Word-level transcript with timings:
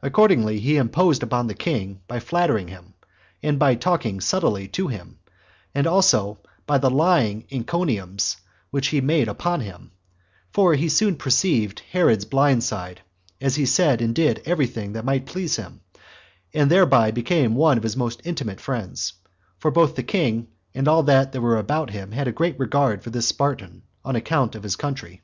Accordingly, 0.00 0.58
he 0.58 0.78
imposed 0.78 1.22
upon 1.22 1.46
the 1.46 1.52
king 1.54 2.00
by 2.08 2.18
flattering 2.18 2.68
him, 2.68 2.94
and 3.42 3.58
by 3.58 3.74
talking 3.74 4.18
subtlely 4.18 4.66
to 4.68 4.88
him, 4.88 5.18
as 5.74 5.84
also 5.84 6.38
by 6.64 6.78
the 6.78 6.88
lying 6.88 7.44
encomiums 7.50 8.38
which 8.70 8.86
he 8.86 9.02
made 9.02 9.28
upon 9.28 9.60
him; 9.60 9.92
for 10.50 10.72
as 10.72 10.78
he 10.80 10.88
soon 10.88 11.14
perceived 11.14 11.82
Herod's 11.92 12.24
blind 12.24 12.64
side, 12.64 13.02
so 13.38 13.50
he 13.50 13.66
said 13.66 14.00
and 14.00 14.14
did 14.14 14.40
every 14.46 14.66
thing 14.66 14.94
that 14.94 15.04
might 15.04 15.26
please 15.26 15.56
him, 15.56 15.82
and 16.54 16.70
thereby 16.70 17.10
became 17.10 17.54
one 17.54 17.76
of 17.76 17.82
his 17.82 17.98
most 17.98 18.22
intimate 18.24 18.62
friends; 18.62 19.12
for 19.58 19.70
both 19.70 19.94
the 19.94 20.02
king 20.02 20.48
and 20.74 20.88
all 20.88 21.02
that 21.02 21.36
were 21.36 21.58
about 21.58 21.90
him 21.90 22.12
had 22.12 22.26
a 22.26 22.32
great 22.32 22.58
regard 22.58 23.04
for 23.04 23.10
this 23.10 23.28
Spartan, 23.28 23.82
on 24.06 24.16
account 24.16 24.54
of 24.54 24.62
his 24.62 24.76
country. 24.76 25.20